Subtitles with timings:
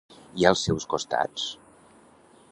[0.43, 1.43] I als seus costats?